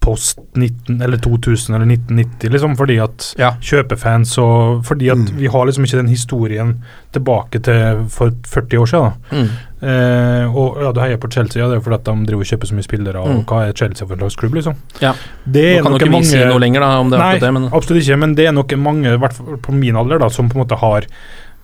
[0.00, 3.50] post 19 eller 2000 eller 1990, liksom, fordi at Ja.
[3.60, 5.36] kjøpefans og Fordi at Mm.
[5.36, 6.82] vi har liksom ikke den historien
[7.12, 9.12] tilbake til for 40 år siden.
[9.30, 9.36] Da.
[9.36, 9.50] Mm.
[9.82, 12.40] Eh, og ja, du heier på Chelsea, ja, det er jo fordi at de driver
[12.40, 13.38] og kjøper så mye spillere, Mm.
[13.38, 14.74] og hva er Chelsea for en slags klubb, liksom?
[15.00, 15.12] Ja.
[15.50, 17.38] Det Nå er kan jo nok ikke vi si noe lenger da, om det Nei,
[17.38, 20.18] det, men absolutt ikke, men det er nok mange, i hvert fall på min alder,
[20.18, 21.02] da, som på en måte har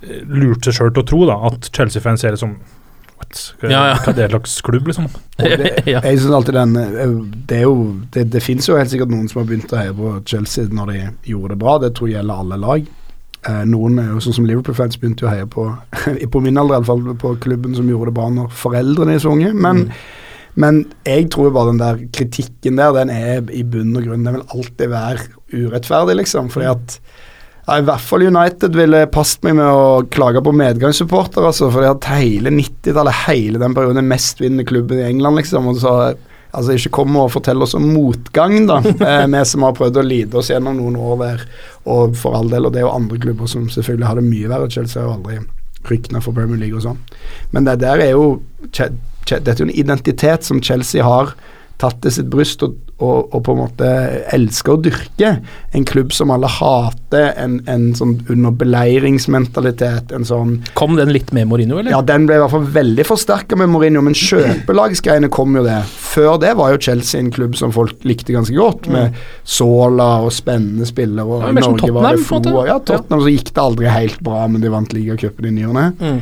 [0.03, 2.57] eh, lurt seg sjøl til å tro da, at Chelsea-fans er liksom
[3.17, 3.41] What?
[3.61, 3.97] Hva, Ja, ja.
[4.03, 5.09] hva er det slags klubb, liksom?
[5.37, 5.73] Det.
[5.87, 7.17] Jeg synes alltid den eh,
[7.49, 7.75] Det er jo
[8.13, 10.93] Det, det finnes jo helt sikkert noen som har begynt å heie på Chelsea når
[10.93, 11.03] de
[11.33, 11.77] gjorde det bra.
[11.83, 12.87] Det tror jeg gjelder alle lag.
[13.47, 15.69] Eh, noen, er jo sånn som Liverpool-fans, begynte jo å heie på
[16.33, 19.23] På min alder, i alle fall, på klubben som gjorde det bra når foreldrene er
[19.23, 19.53] så unge.
[19.55, 19.87] Men,
[20.59, 24.41] men jeg tror bare den der kritikken der, den er i bunn og grunn Den
[24.41, 26.51] vil alltid være urettferdig, liksom.
[26.53, 26.99] Fordi at
[27.67, 31.91] ja, I hvert fall United ville passet meg med å klage på medgangssupporter, altså, fordi
[31.91, 35.71] at hele 90-tallet, hele den perioden, mest mestvinnende klubben i England, liksom.
[35.73, 35.99] Og så
[36.57, 38.79] Altså, ikke kom og fortell oss om motgang, da.
[39.07, 41.43] Eh, vi som har prøvd å lide oss gjennom noen år der,
[41.93, 44.49] og for all del, og det er jo andre klubber som selvfølgelig har det mye
[44.49, 44.71] verre.
[44.73, 45.43] Chelsea har jo aldri
[45.91, 47.03] rykna for Premier League og sånn.
[47.53, 48.39] Men det der er jo
[49.27, 51.35] Dette er jo en identitet som Chelsea har
[51.81, 53.89] tatt til sitt bryst og, og, og på en måte
[54.33, 55.33] elsker å dyrke.
[55.77, 61.51] En klubb som alle hater, en, en sånn underbeleiringsmentalitet, en sånn Kom den litt med
[61.51, 61.93] Mourinho, eller?
[61.93, 65.83] ja, den ble i hvert fall veldig forsterka med Mourinho, men kjøpelagsgreiene kom jo det.
[66.07, 70.33] Før det var jo Chelsea en klubb som folk likte ganske godt, med Sola og
[70.35, 71.27] spennende spillere.
[71.27, 72.41] Og Ja, Norge var det få.
[72.67, 75.77] Ja, Tottenham så gikk det aldri helt bra, men de vant ligacupen i ny og
[75.77, 75.91] ne.
[76.01, 76.21] Mm.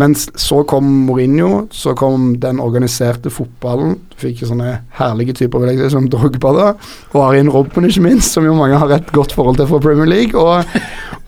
[0.00, 3.94] Mens så kom Mourinho, så kom den organiserte fotballen.
[4.10, 6.66] Du fikk jo sånne herlige typer vil jeg si, som Drogba da,
[7.12, 10.10] og Arin Robben ikke minst, som jo mange har et godt forhold til fra Premier
[10.10, 10.34] League.
[10.34, 10.66] Og,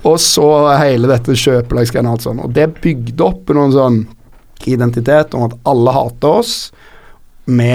[0.09, 0.49] og så
[0.83, 2.43] hele dette kjøpelagsgreiene og alt sånt.
[2.43, 4.03] Og det bygde opp noen sånn
[4.67, 6.57] identitet om at alle hater oss.
[7.47, 7.67] Vi,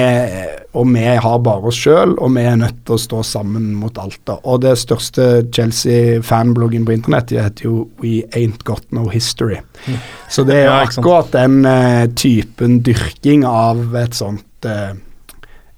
[0.75, 3.95] og vi har bare oss sjøl, og vi er nødt til å stå sammen mot
[4.03, 4.19] alt.
[4.27, 4.35] da.
[4.43, 9.61] Og det største Chelsea-fanbloggen på internett heter jo We Ain't Got No History.
[10.33, 14.91] Så det er jo akkurat den uh, typen dyrking av et sånt uh,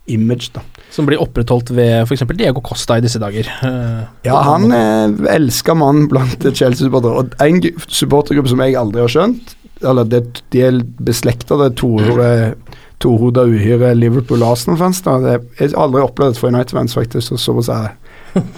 [0.09, 0.65] image, da.
[0.93, 2.25] Som blir opprettholdt ved f.eks.
[2.33, 3.49] Diego Costa i disse dager.
[3.61, 7.21] Uh, Ja, han er elska mann blant Chelsea-supportere.
[7.21, 9.53] Og en supportergruppe som jeg aldri har skjønt,
[9.83, 12.57] eller det, de er beslekta, det tohodet
[13.03, 15.03] tohoda uhyre Liverpool-Arsenal-fans.
[15.05, 17.69] Jeg har aldri opplevd det for United-fans, faktisk, så såpass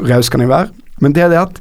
[0.06, 0.72] raus kan jeg være.
[1.04, 1.60] Men det er det at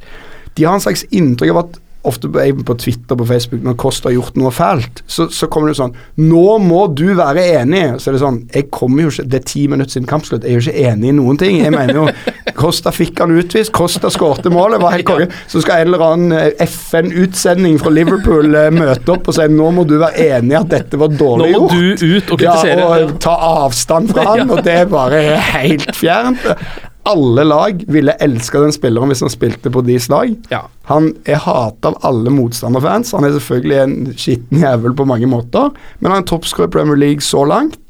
[0.55, 4.17] de har en slags inntrykk av at ofte på, Twitter på Facebook når Kosta har
[4.19, 8.17] gjort noe fælt, så, så kommer det sånn 'Nå må du være enig!' Så er
[8.17, 10.45] det sånn Jeg kommer jo ikke Det er ti minutter siden kampslutt.
[10.45, 11.59] Jeg er jo ikke enig i noen ting.
[11.63, 12.07] Jeg mener jo
[12.63, 13.73] Kosta fikk han utvist.
[13.75, 14.81] Kosta skårte målet.
[14.83, 15.29] Var helt konge.
[15.51, 19.71] Så skal en eller annen eh, FN-utsending fra Liverpool eh, møte opp og si 'Nå
[19.75, 21.73] må du være enig i at dette var dårlig gjort.
[21.73, 22.01] Nå må gjort'.
[22.01, 22.81] du ut og kritisere.
[22.81, 25.23] Ja, og ta avstand fra han, og det er bare
[25.55, 26.45] helt fjernt.
[27.05, 30.31] Alle lag ville elska den spilleren hvis han spilte på deres lag.
[30.53, 30.63] Ja.
[30.89, 33.13] Han er hata av alle motstanderfans.
[33.17, 37.01] Han er selvfølgelig en skitten jævel på mange måter, men han er toppskårer i Premier
[37.01, 37.81] League så langt.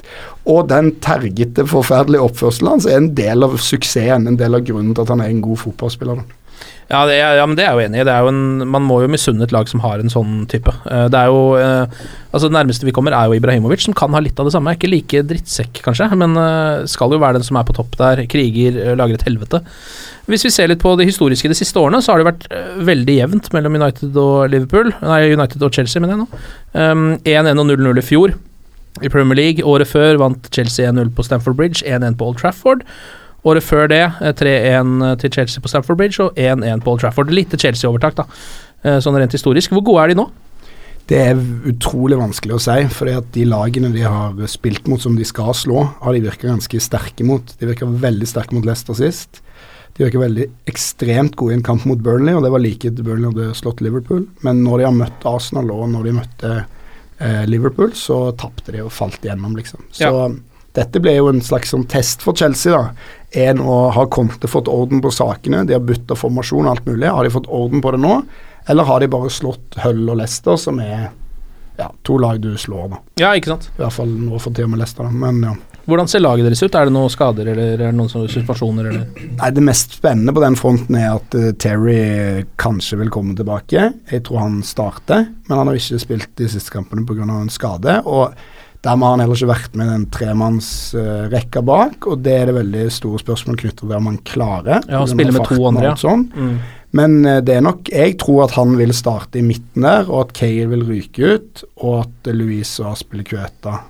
[0.50, 4.92] Og den tergete, forferdelige oppførselen hans er en del av suksessen, en del av grunnen
[4.94, 6.20] til at han er en god fotballspiller.
[6.20, 6.43] da.
[6.90, 8.04] Ja, det ja, men det er jeg jo enig i.
[8.06, 10.72] Det er jo en, man må jo misunne et lag som har en sånn type.
[10.84, 14.12] Eh, det er jo eh, Altså Det nærmeste vi kommer, er jo Ibrahimovic, som kan
[14.16, 14.74] ha litt av det samme.
[14.74, 18.24] Ikke like drittsekk, kanskje, men eh, skal jo være den som er på topp der.
[18.30, 19.62] Kriger, lager et helvete.
[20.26, 22.48] Hvis vi ser litt på det historiske de siste årene, så har det vært
[22.88, 24.90] veldig jevnt mellom United og Liverpool.
[25.04, 26.42] Nei, United og Chelsea, mener jeg nå.
[26.74, 28.34] Um, 1-1 og 0-0 i fjor
[29.04, 29.66] i Premier League.
[29.68, 32.82] Året før vant Chelsea 1-0 på Stamford Bridge, 1-1 på Old Trafford.
[33.44, 37.32] Året før det eh, 3-1 til Chelsea på Stamford Bridge og 1-1 på Old Trafford.
[37.34, 38.24] Lite Chelsea-overtak, da,
[38.84, 39.74] eh, sånn rent historisk.
[39.74, 40.28] Hvor gode er de nå?
[41.10, 45.26] Det er utrolig vanskelig å si, fordi de lagene de har spilt mot som de
[45.28, 47.52] skal slå, har de virka ganske sterke mot.
[47.60, 49.42] De virka veldig sterke mot Leicester sist.
[49.94, 53.04] De virka veldig ekstremt gode i en kamp mot Burnley, og det var like etter
[53.04, 54.24] Burnley hadde slått Liverpool.
[54.46, 58.80] Men når de har møtt Arsenal og når de møtte eh, Liverpool, så tapte de
[58.86, 59.84] og falt igjennom, liksom.
[59.92, 60.08] Så
[60.74, 62.90] dette ble jo en slags sånn test for Chelsea, da.
[63.44, 67.10] En og har kommet fått orden på sakene, de har bytta formasjon og alt mulig.
[67.10, 68.20] Har de fått orden på det nå,
[68.70, 71.12] eller har de bare slått Hull og Leicester, som er
[71.78, 72.98] ja, to lag du slår, da.
[73.18, 73.70] Ja, ikke sant.
[73.74, 75.10] I hvert fall nå for tida med Leicester.
[75.10, 75.54] Men ja.
[75.84, 76.76] Hvordan ser laget deres ut?
[76.78, 78.86] Er det noen skader eller er det noen situasjoner?
[78.88, 79.24] Eller?
[79.36, 83.90] Nei, Det mest spennende på den fronten er at uh, Terry kanskje vil komme tilbake.
[84.08, 87.26] Jeg tror han starter, men han har ikke spilt de siste kampene pga.
[87.28, 88.00] en skade.
[88.06, 88.32] og
[88.84, 92.84] Dermed har han heller ikke vært med den tremannsrekka bak, og det er det veldig
[92.92, 94.84] store spørsmål knyttet til om han klarer.
[94.90, 95.94] Ja, å spille med to andre, ja.
[96.00, 96.26] Sånn.
[96.36, 96.58] Mm.
[96.94, 100.28] Men uh, det er nok Jeg tror at han vil starte i midten der, og
[100.28, 103.80] at Cale vil ryke ut, og at uh, Louise og Aspilicueta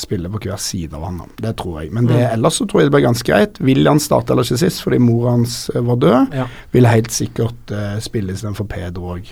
[0.00, 1.20] spiller på hver side av han.
[1.38, 1.92] Det tror jeg.
[1.94, 2.32] Men det, Mm.
[2.38, 3.60] ellers så tror jeg det blir ganske greit.
[3.62, 6.46] Vil han starte eller ikke sist fordi mor hans eh, var død, Ja.
[6.72, 9.30] vil helt sikkert uh, spille istedenfor Pedro òg.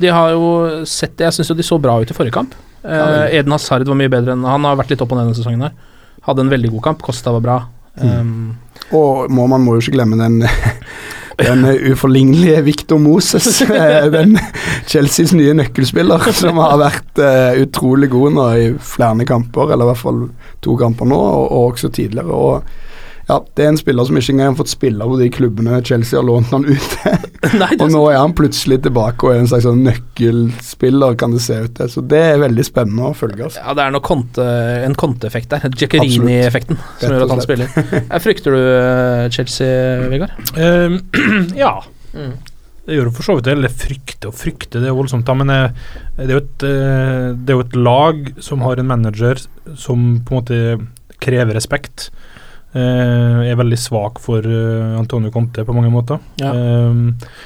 [0.00, 1.26] De har jo sett det.
[1.26, 2.54] Jeg syns jo de så bra ut i forrige kamp.
[2.82, 3.38] Eh.
[3.38, 5.66] Eden Hazard var mye bedre enn Han har vært litt opp og ned denne sesongen
[5.68, 5.74] her.
[6.26, 7.02] Hadde en veldig god kamp.
[7.06, 7.58] Kosta var bra.
[8.00, 8.12] Mm.
[8.18, 10.40] Um, Og må, man må jo ikke glemme den
[11.42, 14.38] den eh, uforlignelige Victor Moses, eh, den
[14.86, 19.92] Chelseas nye nøkkelspiller, som har vært uh, utrolig god nå i flere kamper, eller i
[19.92, 20.24] hvert fall
[20.64, 22.32] to kamper nå, og, og også tidligere.
[22.32, 22.80] og
[23.28, 26.18] ja, Det er en spiller som ikke engang har fått spille på de klubbene Chelsea
[26.18, 27.26] har lånt han ut til.
[27.82, 31.58] Og nå er han plutselig tilbake og er en slags sånn nøkkelspiller, kan det se
[31.64, 31.90] ut til.
[31.90, 33.48] Så det er veldig spennende å følge.
[33.48, 33.62] Altså.
[33.62, 34.46] ja, det er noe konte,
[34.86, 35.66] en konteeffekt der.
[35.70, 37.76] jaccarini-effekten som gjør at han spiller.
[37.98, 40.38] Jeg frykter du eh, Chelsea, Vegard?
[40.56, 40.98] Uh,
[41.64, 41.76] ja.
[42.12, 42.34] Mm.
[42.82, 43.54] Det gjør jo for så vidt det.
[43.56, 45.26] Eller frykte og frykte, det er voldsomt.
[45.28, 45.84] Da, men eh,
[46.18, 49.42] det er, jo et, eh, det er jo et lag som har en manager
[49.78, 50.60] som på en måte
[51.22, 52.10] krever respekt.
[52.74, 56.20] Eh, er veldig svak for uh, Antonio Conte på mange måter.
[56.40, 56.52] Ja.
[56.56, 57.40] Eh,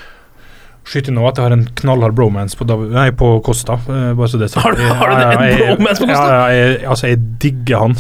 [0.87, 3.75] Skyter nå at jeg har en knallhard bromance på, Dav nei, på Costa.
[3.89, 4.62] bare så det sagt.
[4.62, 6.29] Har du- har du ja, jeg- Bromance på Costa?
[6.31, 7.97] Ja, jeg, altså, jeg digger han.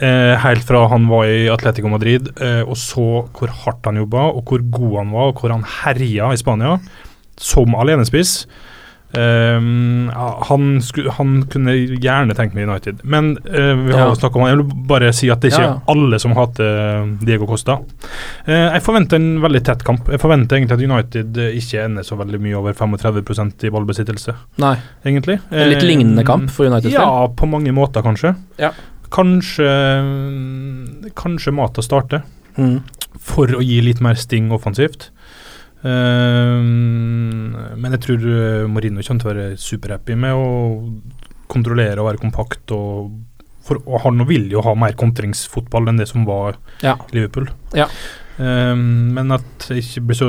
[0.00, 4.28] Eh, helt fra han var i Atletico Madrid eh, og så hvor hardt han jobba,
[4.30, 6.76] og hvor god han var, og hvor han herja i Spania
[7.36, 8.46] som alenespiss.
[9.14, 14.28] Ja, han, skulle, han kunne gjerne tenkt meg United, men uh, vi har Ja.
[14.36, 14.44] om.
[14.46, 15.80] Jeg vil bare si at det er ikke Ja, ja.
[15.88, 17.78] alle som hater Diego Costa.
[18.46, 20.08] Uh, jeg forventer en veldig tett kamp.
[20.12, 24.34] Jeg forventer egentlig at United eh, ikke ender så veldig mye over 35% i ballbesittelse,
[24.58, 24.74] Nei.
[25.04, 25.38] egentlig.
[25.50, 27.00] En litt Eh, lignende kamp for United del.
[27.00, 28.34] Ja, på mange måter, kanskje.
[28.58, 28.72] Ja.
[29.10, 29.64] Kanskje
[31.16, 32.22] Kanskje Mata starter,
[32.58, 32.80] Mm.
[33.20, 35.10] for å gi litt mer sting offensivt.
[35.82, 36.60] Eh,
[37.78, 40.46] men jeg tror Marino Mourinho kommer til å være superhappy med å
[41.48, 42.74] kontrollere og være kompakt.
[42.76, 43.12] Og,
[43.66, 46.96] for, og han vil jo ha mer kontringsfotball enn det som var Ja.
[47.12, 47.50] Liverpool.
[47.76, 47.88] Ja.
[48.38, 50.28] Um, men at det ikke blir så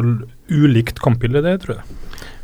[0.50, 1.98] ulikt kampbilde, det tror jeg.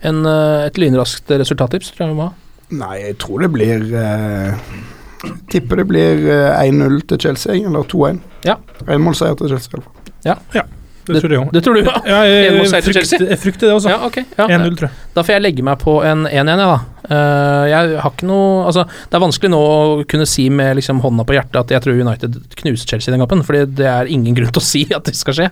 [0.05, 2.33] En, eh, et lynraskt resultattips tror jeg vi må ha.
[2.75, 4.69] Nei, jeg tror det blir eh,
[5.49, 8.19] Tipper det blir eh, 1-0 til Chelsea, eller 2-1.
[8.45, 8.59] Ja.
[8.85, 9.71] Enmålseier til Chelsea.
[9.71, 10.75] i hvert fall.
[11.05, 11.51] Det, tror jeg òg.
[11.53, 11.93] Det tror du, ja?
[12.11, 13.91] Ja, jeg, jeg, frykter, jeg frykter det også.
[13.93, 14.25] Ja, okay.
[14.37, 14.47] Ja.
[14.49, 15.07] 1-0, tror jeg.
[15.15, 16.77] Da får jeg legge meg på en 1-1, jeg, da.
[17.05, 21.03] Eh, jeg har ikke noe Altså, det er vanskelig nå å kunne si med liksom
[21.03, 24.09] hånda på hjertet at jeg tror United knuser Chelsea i den kampen, fordi det er
[24.09, 25.51] ingen grunn til å si at det skal skje.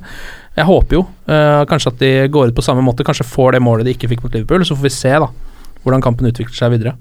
[0.58, 3.63] Jeg håper jo uh, kanskje at de går ut på samme måte, kanskje får det
[3.66, 5.30] målet de ikke fikk mot Liverpool, så får vi se da
[5.84, 6.94] hvordan kampen utvikler seg videre.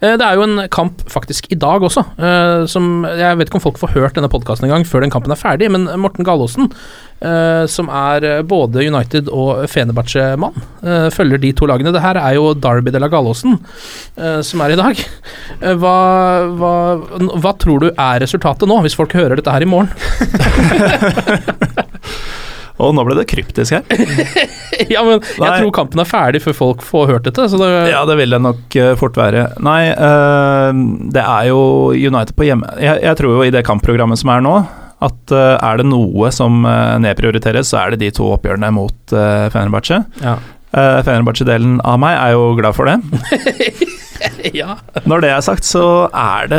[0.00, 3.58] Eh, Det er jo en kamp faktisk i dag også, eh, som Jeg vet ikke
[3.60, 6.24] om folk får hørt denne podkasten en gang før den kampen er ferdig, men Morten
[6.24, 6.70] Galaasen,
[7.22, 11.92] eh, som er både United og Fenerbahçe-mann, eh, følger de to lagene.
[11.92, 13.58] Det her er jo Derby de la Galaasen
[14.42, 14.96] som er i dag.
[15.78, 15.96] Hva,
[16.58, 16.72] hva,
[17.38, 19.90] hva tror du er resultatet nå, hvis folk hører dette her i morgen?
[22.78, 23.84] Og nå ble det kryptisk her.
[24.94, 25.54] ja, men Jeg Nei.
[25.58, 27.48] tror kampen er ferdig før folk får hørt dette.
[27.50, 29.48] Så det, Ja, det vil det nok eh, fort være.
[29.66, 30.70] Nei, uh,
[31.14, 31.62] det er jo
[31.94, 32.70] United på hjemme...
[32.78, 34.54] Jeg, jeg tror jo i det kampprogrammet som er nå,
[35.04, 39.14] at uh, er det noe som uh, nedprioriteres, så er det de to oppgjørene mot
[39.16, 40.04] uh, Fenerbahçe.
[40.22, 40.38] ja.
[40.68, 42.98] Uh, Fenerbahçe-delen av meg er jo glad for det.
[44.60, 44.74] ja.
[45.08, 46.58] Når det er sagt, så er det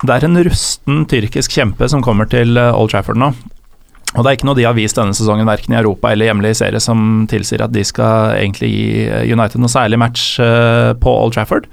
[0.00, 3.28] Det er en rusten tyrkisk kjempe som kommer til Old Trafford nå.
[4.16, 6.54] Og det er ikke noe de har vist denne sesongen, verken i Europa eller hjemlig
[6.56, 11.12] serie, som tilsier at de skal egentlig gi eh, United noe særlig match eh, på
[11.12, 11.68] Old Trafford.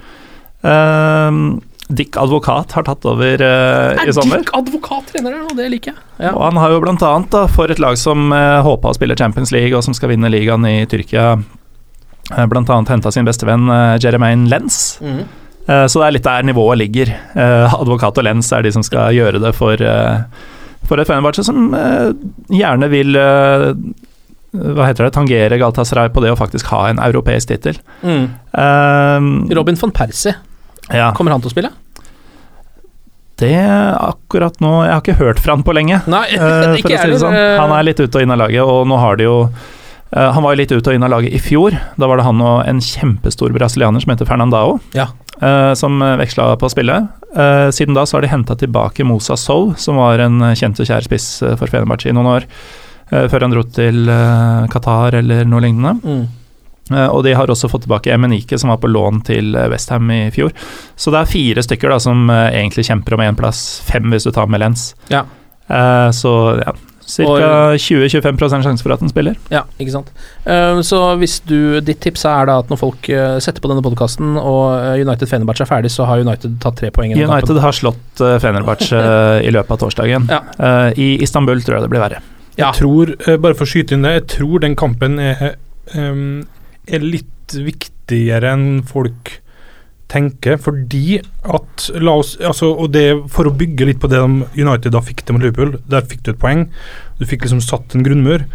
[0.65, 1.55] Uh,
[1.87, 4.41] Dick Advokat har tatt over uh, i Er sommer.
[4.41, 5.53] Dick advokat trener her, nå?
[5.57, 6.01] Det liker jeg.
[6.17, 6.31] Ja.
[6.33, 9.17] Og han har jo blant annet, da, for et lag som uh, håpa å spille
[9.19, 13.45] Champions League, og som skal vinne ligaen i Tyrkia, uh, blant annet henta sin beste
[13.45, 14.97] venn uh, Jeremaine Lenz.
[14.97, 15.21] Mm.
[15.69, 17.13] Uh, så det er litt der nivået ligger.
[17.83, 20.49] Advokat og Lenz er de som skal gjøre det for, eh,
[20.89, 22.11] for et Fenerbahçe som eh,
[22.53, 23.71] gjerne vil eh,
[24.55, 27.79] hva heter det, tangere Galatasaray på det å faktisk ha en europeisk tittel.
[28.05, 28.29] Mm.
[28.55, 30.35] Eh, Robin van Persie,
[30.93, 31.73] ja, kommer han til å spille?
[33.41, 33.55] det
[33.99, 36.01] akkurat nå Jeg har ikke hørt fra han på lenge.
[36.11, 37.35] Nei, uh, si sånn.
[37.35, 40.45] Han er litt ute og inn av laget, og nå har de jo uh, Han
[40.45, 41.75] var jo litt ute og inn av laget i fjor.
[41.99, 45.11] Da var det han og en kjempestor brasilianer som heter Fernandao, Ja.
[45.41, 46.97] Eh, som veksla på å spille.
[47.35, 50.89] Eh, siden da så har de henta tilbake Mosa Sow, som var en kjent og
[50.89, 52.49] kjær spiss eh, for Fenerbahçe i noen år,
[53.05, 54.07] før han dro til
[54.73, 55.91] Qatar eller noe lignende.
[56.01, 56.95] Mm.
[57.13, 60.49] Og de har også fått tilbake Emenike, som var på lån til Westham i fjor.
[60.97, 64.31] Så det er fire stykker da som egentlig kjemper om én plass, fem hvis du
[64.33, 64.87] tar med Lens.
[65.13, 65.21] Ja.
[66.17, 66.33] Så
[66.65, 66.73] ja,
[67.05, 67.75] Ca.
[67.77, 69.37] 20-25 sjanse for at den spiller.
[69.53, 70.09] Ja, ikke sant.
[70.49, 73.83] Eh, så hvis du Ditt tips er da at når folk eh, setter på denne
[73.85, 77.29] podkasten og eh, United Fenerbahçe er ferdig, så har United tatt tre poeng i den
[77.29, 77.63] United kampen.
[77.65, 80.27] har slått uh, Fenerbahçe eh, i løpet av torsdagen.
[80.31, 80.41] Ja.
[80.57, 82.23] Eh, I Istanbul tror jeg det blir verre.
[82.55, 82.69] Ja.
[82.71, 85.57] Jeg tror, bare for å skyte inn det, jeg tror den kampen er,
[85.91, 86.45] ehm,
[86.87, 89.35] er litt viktigere enn folk
[90.15, 94.47] tenker, fordi at La oss altså, Og det for å bygge litt på det de
[94.55, 96.65] United da fikk til mot Liverpool, der fikk du et poeng.
[97.19, 98.45] Du fikk liksom satt en grunnmur.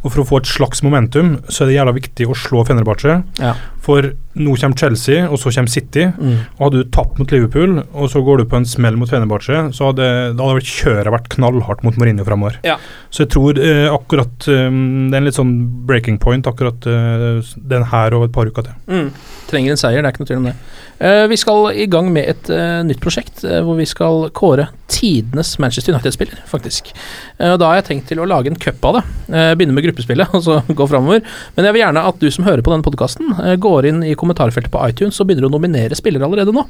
[0.00, 3.20] Og for å få et slags momentum, så er det jævla viktig å slå Fenerbahçe.
[3.40, 3.54] Ja.
[3.80, 6.06] For nå kommer Chelsea, og så kommer City.
[6.12, 6.36] Mm.
[6.58, 9.62] Og hadde du tapt mot Liverpool, og så går du på en smell mot Fenerbahçe,
[9.76, 10.06] så hadde,
[10.36, 12.60] da hadde vel kjøret vært knallhardt mot Mourinho framover.
[12.66, 12.76] Ja.
[13.10, 15.54] Så jeg tror eh, akkurat eh, Det er en litt sånn
[15.88, 17.40] breaking point, akkurat eh,
[17.72, 18.78] den her og et par uker til.
[18.92, 19.10] Mm.
[19.50, 20.56] Trenger en seier, det er ikke noe tvil om det.
[21.00, 24.66] Uh, vi skal i gang med et uh, nytt prosjekt uh, hvor vi skal kåre
[24.92, 26.90] tidenes Manchester United-spiller, faktisk.
[27.38, 29.04] Da har jeg tenkt til å lage en cup av det.
[29.30, 31.22] Eh, begynne med gruppespillet, og så gå framover.
[31.56, 33.32] Men jeg vil gjerne at du som hører på denne podkasten,
[33.62, 36.66] går inn i kommentarfeltet på iTunes og begynner å nominere spillere allerede nå.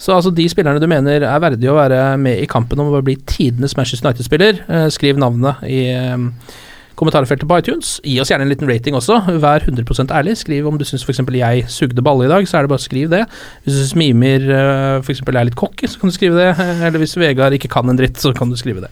[0.00, 3.02] Så altså de spillerne du mener er verdige å være med i kampen om å
[3.04, 6.16] bli tidenes Manchester United-spiller, eh, skriv navnet i eh,
[6.98, 7.92] kommentarfeltet på iTunes.
[8.04, 9.20] Gi oss gjerne en liten rating også.
[9.42, 10.34] Vær 100% ærlig.
[10.40, 11.20] Skriv om du syns f.eks.
[11.40, 13.22] jeg sugde balle i dag, så er det bare å skrive det.
[13.64, 15.22] Hvis du syns Mimir eh, f.eks.
[15.26, 16.50] er litt cocky, så kan du skrive det.
[16.80, 18.90] Eller hvis Vegard ikke kan en dritt, så kan du skrive det.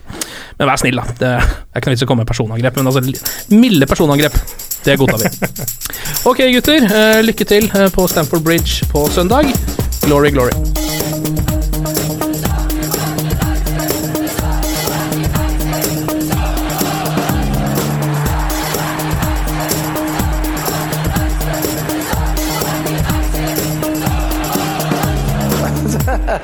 [0.58, 1.06] Men vær snill, da.
[1.20, 4.38] Det er ikke noe vits i å komme med personangrep, men altså milde personangrep.
[4.86, 5.32] Det godtar vi.
[6.28, 6.82] Ok, gutter.
[6.88, 9.52] eh, Lykke til eh, på Stamford Bridge på søndag.
[10.04, 10.97] Glory, glory.